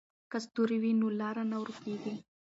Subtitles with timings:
[0.31, 2.13] که ستوري وي نو لار نه ورکېږي.